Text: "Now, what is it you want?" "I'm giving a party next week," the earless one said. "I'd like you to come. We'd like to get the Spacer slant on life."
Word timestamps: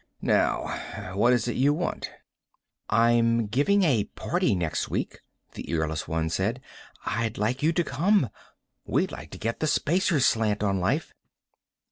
"Now, 0.23 1.13
what 1.15 1.31
is 1.31 1.47
it 1.47 1.57
you 1.57 1.75
want?" 1.75 2.09
"I'm 2.89 3.45
giving 3.45 3.83
a 3.83 4.05
party 4.05 4.55
next 4.55 4.89
week," 4.89 5.19
the 5.53 5.69
earless 5.71 6.07
one 6.07 6.31
said. 6.31 6.59
"I'd 7.05 7.37
like 7.37 7.61
you 7.61 7.71
to 7.73 7.83
come. 7.83 8.31
We'd 8.83 9.11
like 9.11 9.29
to 9.29 9.37
get 9.37 9.59
the 9.59 9.67
Spacer 9.67 10.19
slant 10.19 10.63
on 10.63 10.79
life." 10.79 11.13